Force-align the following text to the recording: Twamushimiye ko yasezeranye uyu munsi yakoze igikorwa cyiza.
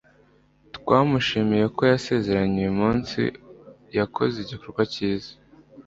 Twamushimiye 0.77 1.65
ko 1.75 1.81
yasezeranye 1.91 2.55
uyu 2.61 2.73
munsi 2.81 3.19
yakoze 3.97 4.35
igikorwa 4.41 4.81
cyiza. 4.93 5.31